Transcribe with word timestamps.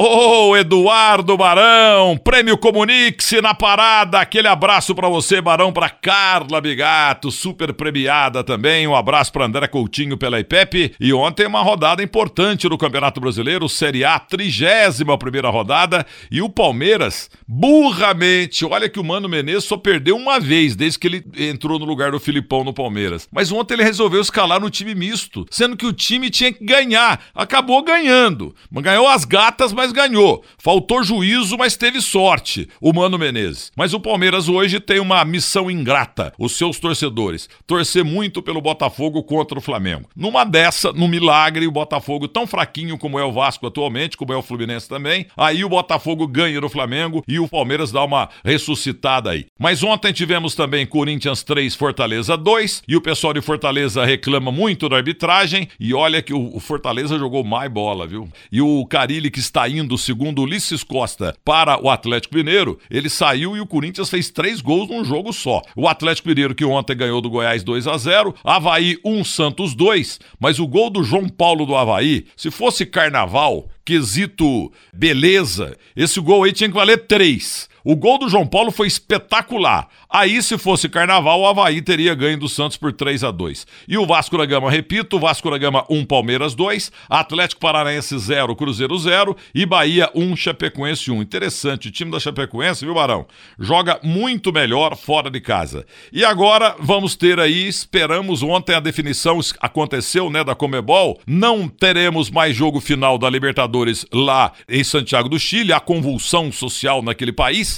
Ô, 0.00 0.50
oh, 0.50 0.56
Eduardo 0.56 1.36
Barão, 1.36 2.16
Prêmio 2.16 2.56
Comunique-se 2.56 3.40
na 3.40 3.52
parada. 3.52 4.20
Aquele 4.20 4.46
abraço 4.46 4.94
para 4.94 5.08
você, 5.08 5.40
Barão, 5.40 5.72
para 5.72 5.90
Carla 5.90 6.60
Bigato, 6.60 7.32
super 7.32 7.72
premiada 7.72 8.44
também. 8.44 8.86
Um 8.86 8.94
abraço 8.94 9.32
para 9.32 9.46
André 9.46 9.66
Coutinho 9.66 10.16
pela 10.16 10.38
IPEP. 10.38 10.94
E 11.00 11.12
ontem 11.12 11.48
uma 11.48 11.62
rodada 11.62 12.00
importante 12.00 12.68
no 12.68 12.78
Campeonato 12.78 13.20
Brasileiro, 13.20 13.68
Série 13.68 14.04
A, 14.04 14.20
31 14.20 15.18
primeira 15.18 15.50
rodada. 15.50 16.06
E 16.30 16.40
o 16.40 16.48
Palmeiras, 16.48 17.28
burramente, 17.48 18.64
olha 18.64 18.88
que 18.88 19.00
o 19.00 19.04
Mano 19.04 19.28
Menezes 19.28 19.64
só 19.64 19.76
perdeu 19.76 20.14
uma 20.14 20.38
vez 20.38 20.76
desde 20.76 20.96
que 20.96 21.08
ele 21.08 21.24
entrou 21.36 21.76
no 21.76 21.84
lugar 21.84 22.12
do 22.12 22.20
Filipão 22.20 22.62
no 22.62 22.72
Palmeiras. 22.72 23.28
Mas 23.32 23.50
ontem 23.50 23.74
ele 23.74 23.82
resolveu 23.82 24.20
escalar 24.20 24.60
no 24.60 24.70
time 24.70 24.94
misto, 24.94 25.44
sendo 25.50 25.76
que 25.76 25.86
o 25.86 25.92
time 25.92 26.30
tinha 26.30 26.52
que 26.52 26.64
ganhar. 26.64 27.20
Acabou 27.34 27.82
ganhando. 27.82 28.54
Ganhou 28.70 29.08
as 29.08 29.24
gatas, 29.24 29.72
mas 29.72 29.87
ganhou. 29.92 30.44
Faltou 30.58 31.02
juízo, 31.02 31.56
mas 31.56 31.76
teve 31.76 32.00
sorte, 32.00 32.68
o 32.80 32.92
Mano 32.92 33.18
Menezes. 33.18 33.72
Mas 33.76 33.94
o 33.94 34.00
Palmeiras 34.00 34.48
hoje 34.48 34.80
tem 34.80 35.00
uma 35.00 35.24
missão 35.24 35.70
ingrata, 35.70 36.32
os 36.38 36.52
seus 36.52 36.78
torcedores, 36.78 37.48
torcer 37.66 38.04
muito 38.04 38.42
pelo 38.42 38.60
Botafogo 38.60 39.22
contra 39.22 39.58
o 39.58 39.62
Flamengo. 39.62 40.08
Numa 40.16 40.44
dessa, 40.44 40.92
no 40.92 41.08
milagre, 41.08 41.66
o 41.66 41.72
Botafogo 41.72 42.28
tão 42.28 42.46
fraquinho 42.46 42.98
como 42.98 43.18
é 43.18 43.24
o 43.24 43.32
Vasco 43.32 43.66
atualmente, 43.66 44.16
como 44.16 44.32
é 44.32 44.36
o 44.36 44.42
Fluminense 44.42 44.88
também, 44.88 45.26
aí 45.36 45.64
o 45.64 45.68
Botafogo 45.68 46.26
ganha 46.26 46.60
no 46.60 46.68
Flamengo 46.68 47.22
e 47.28 47.38
o 47.38 47.48
Palmeiras 47.48 47.92
dá 47.92 48.04
uma 48.04 48.28
ressuscitada 48.44 49.30
aí. 49.30 49.46
Mas 49.58 49.82
ontem 49.82 50.12
tivemos 50.12 50.54
também 50.54 50.86
Corinthians 50.86 51.42
3, 51.42 51.74
Fortaleza 51.74 52.36
2, 52.36 52.82
e 52.88 52.96
o 52.96 53.00
pessoal 53.00 53.32
de 53.32 53.40
Fortaleza 53.40 54.04
reclama 54.04 54.50
muito 54.50 54.88
da 54.88 54.96
arbitragem, 54.96 55.68
e 55.78 55.94
olha 55.94 56.22
que 56.22 56.32
o 56.34 56.58
Fortaleza 56.60 57.18
jogou 57.18 57.44
mais 57.44 57.70
bola, 57.70 58.06
viu? 58.06 58.28
E 58.50 58.60
o 58.60 58.84
Carilli 58.86 59.30
que 59.30 59.38
está 59.38 59.68
indo, 59.68 59.77
segundo 59.98 60.42
Ulisses 60.42 60.82
Costa, 60.82 61.36
para 61.44 61.80
o 61.80 61.90
Atlético 61.90 62.34
Mineiro, 62.34 62.78
ele 62.90 63.08
saiu 63.08 63.56
e 63.56 63.60
o 63.60 63.66
Corinthians 63.66 64.10
fez 64.10 64.30
três 64.30 64.60
gols 64.60 64.88
num 64.88 65.04
jogo 65.04 65.32
só. 65.32 65.62
O 65.76 65.86
Atlético 65.86 66.28
Mineiro 66.28 66.54
que 66.54 66.64
ontem 66.64 66.96
ganhou 66.96 67.20
do 67.20 67.30
Goiás 67.30 67.62
2 67.62 67.86
a 67.86 67.96
0 67.96 68.34
Havaí 68.42 68.98
1, 69.04 69.22
Santos 69.24 69.74
2, 69.74 70.18
mas 70.40 70.58
o 70.58 70.66
gol 70.66 70.90
do 70.90 71.04
João 71.04 71.28
Paulo 71.28 71.66
do 71.66 71.76
Havaí, 71.76 72.26
se 72.36 72.50
fosse 72.50 72.84
carnaval, 72.84 73.68
quesito 73.84 74.72
beleza, 74.92 75.76
esse 75.94 76.20
gol 76.20 76.44
aí 76.44 76.52
tinha 76.52 76.68
que 76.68 76.74
valer 76.74 77.06
três. 77.06 77.68
O 77.90 77.96
gol 77.96 78.18
do 78.18 78.28
João 78.28 78.46
Paulo 78.46 78.70
foi 78.70 78.86
espetacular. 78.86 79.88
Aí, 80.10 80.42
se 80.42 80.58
fosse 80.58 80.90
carnaval, 80.90 81.40
o 81.40 81.46
Havaí 81.46 81.80
teria 81.80 82.14
ganho 82.14 82.38
do 82.38 82.46
Santos 82.46 82.76
por 82.76 82.92
3 82.92 83.24
a 83.24 83.30
2 83.30 83.66
E 83.88 83.96
o 83.96 84.04
Vasco 84.04 84.36
da 84.36 84.44
Gama, 84.44 84.70
repito, 84.70 85.18
Vasco 85.18 85.50
da 85.50 85.56
Gama 85.56 85.86
1, 85.88 86.04
Palmeiras 86.04 86.54
2, 86.54 86.92
Atlético 87.08 87.62
Paranaense 87.62 88.18
0, 88.18 88.54
Cruzeiro 88.56 88.98
0 88.98 89.34
e 89.54 89.64
Bahia 89.64 90.10
1, 90.14 90.36
Chapecoense 90.36 91.10
1. 91.10 91.22
Interessante, 91.22 91.88
o 91.88 91.90
time 91.90 92.10
da 92.10 92.20
Chapecoense, 92.20 92.84
viu, 92.84 92.92
Barão? 92.92 93.26
Joga 93.58 93.98
muito 94.02 94.52
melhor 94.52 94.94
fora 94.94 95.30
de 95.30 95.40
casa. 95.40 95.86
E 96.12 96.26
agora 96.26 96.76
vamos 96.78 97.16
ter 97.16 97.40
aí, 97.40 97.66
esperamos 97.66 98.42
ontem 98.42 98.74
a 98.74 98.80
definição 98.80 99.40
aconteceu, 99.60 100.28
né, 100.28 100.44
da 100.44 100.54
Comebol. 100.54 101.18
Não 101.26 101.66
teremos 101.66 102.28
mais 102.30 102.54
jogo 102.54 102.80
final 102.80 103.16
da 103.16 103.30
Libertadores 103.30 104.04
lá 104.12 104.52
em 104.68 104.84
Santiago 104.84 105.30
do 105.30 105.38
Chile, 105.38 105.72
a 105.72 105.80
convulsão 105.80 106.52
social 106.52 107.00
naquele 107.00 107.32
país 107.32 107.77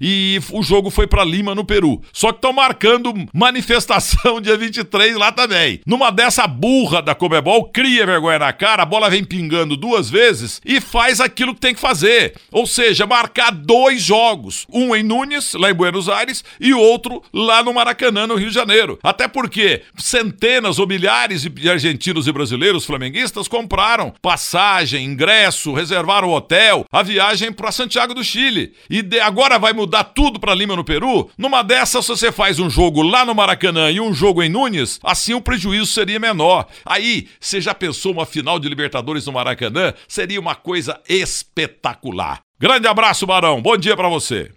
e 0.00 0.40
o 0.52 0.62
jogo 0.62 0.90
foi 0.90 1.06
para 1.06 1.24
Lima, 1.24 1.54
no 1.54 1.64
Peru. 1.64 2.00
Só 2.12 2.32
que 2.32 2.38
estão 2.38 2.52
marcando 2.52 3.12
manifestação 3.32 4.40
dia 4.40 4.56
23 4.56 5.16
lá 5.16 5.30
também. 5.30 5.80
Numa 5.84 6.10
dessa 6.10 6.46
burra 6.46 7.02
da 7.02 7.14
Comebol, 7.14 7.66
cria 7.66 8.06
vergonha 8.06 8.38
na 8.38 8.52
cara, 8.52 8.82
a 8.82 8.86
bola 8.86 9.10
vem 9.10 9.24
pingando 9.24 9.76
duas 9.76 10.08
vezes 10.08 10.60
e 10.64 10.80
faz 10.80 11.20
aquilo 11.20 11.54
que 11.54 11.60
tem 11.60 11.74
que 11.74 11.80
fazer. 11.80 12.34
Ou 12.50 12.66
seja, 12.66 13.06
marcar 13.06 13.50
dois 13.50 14.02
jogos. 14.02 14.66
Um 14.72 14.94
em 14.96 15.02
Nunes, 15.02 15.52
lá 15.54 15.70
em 15.70 15.74
Buenos 15.74 16.08
Aires, 16.08 16.42
e 16.58 16.72
outro 16.72 17.22
lá 17.32 17.62
no 17.62 17.74
Maracanã, 17.74 18.26
no 18.26 18.36
Rio 18.36 18.48
de 18.48 18.54
Janeiro. 18.54 18.98
Até 19.02 19.28
porque 19.28 19.82
centenas 19.98 20.78
ou 20.78 20.86
milhares 20.86 21.42
de 21.42 21.70
argentinos 21.70 22.26
e 22.26 22.32
brasileiros 22.32 22.84
flamenguistas 22.84 23.48
compraram 23.48 24.14
passagem, 24.22 25.04
ingresso, 25.04 25.74
reservaram 25.74 26.30
hotel, 26.30 26.84
a 26.90 27.02
viagem 27.02 27.52
para 27.52 27.72
Santiago 27.72 28.14
do 28.14 28.24
Chile. 28.24 28.72
E 28.88 29.04
agora 29.20 29.58
vai 29.58 29.72
mudar 29.72 29.89
mudar 29.90 30.04
tudo 30.04 30.38
para 30.38 30.54
Lima 30.54 30.76
no 30.76 30.84
Peru? 30.84 31.28
Numa 31.36 31.62
dessas, 31.62 32.06
se 32.06 32.10
você 32.12 32.30
faz 32.30 32.60
um 32.60 32.70
jogo 32.70 33.02
lá 33.02 33.24
no 33.24 33.34
Maracanã 33.34 33.90
e 33.90 34.00
um 34.00 34.14
jogo 34.14 34.40
em 34.40 34.48
Nunes, 34.48 35.00
assim 35.02 35.34
o 35.34 35.40
prejuízo 35.40 35.86
seria 35.86 36.20
menor. 36.20 36.68
Aí, 36.86 37.26
você 37.40 37.60
já 37.60 37.74
pensou 37.74 38.12
uma 38.12 38.24
final 38.24 38.60
de 38.60 38.68
Libertadores 38.68 39.26
no 39.26 39.32
Maracanã? 39.32 39.92
Seria 40.06 40.38
uma 40.38 40.54
coisa 40.54 41.00
espetacular. 41.08 42.38
Grande 42.60 42.86
abraço, 42.86 43.26
Barão. 43.26 43.60
Bom 43.60 43.76
dia 43.76 43.96
para 43.96 44.08
você. 44.08 44.52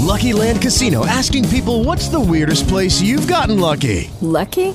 Lucky 0.00 0.34
Land 0.34 0.60
Casino 0.60 1.02
asking 1.06 1.48
people 1.48 1.82
what's 1.82 2.08
the 2.08 2.20
weirdest 2.20 2.68
place 2.68 3.02
you've 3.02 3.26
gotten 3.26 3.58
lucky? 3.58 4.10
Lucky? 4.20 4.74